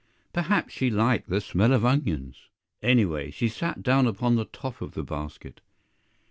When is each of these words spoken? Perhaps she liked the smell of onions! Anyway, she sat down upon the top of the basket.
Perhaps 0.33 0.73
she 0.73 0.89
liked 0.89 1.29
the 1.29 1.39
smell 1.39 1.71
of 1.71 1.85
onions! 1.85 2.47
Anyway, 2.81 3.29
she 3.29 3.47
sat 3.47 3.83
down 3.83 4.07
upon 4.07 4.35
the 4.35 4.45
top 4.45 4.81
of 4.81 4.95
the 4.95 5.03
basket. 5.03 5.61